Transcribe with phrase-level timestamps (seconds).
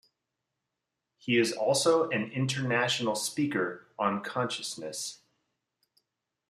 [1.19, 5.19] He is also an international speaker on consciousness.